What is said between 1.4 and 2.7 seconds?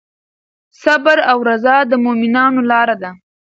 رضا د مؤمنانو